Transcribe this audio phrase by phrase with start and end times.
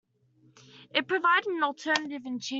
[0.95, 2.49] It provided an alternative and cheaper route.